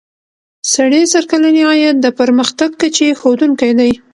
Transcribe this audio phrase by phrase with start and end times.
[0.73, 3.91] سړي سر کلنی عاید د پرمختګ کچې ښودونکی دی.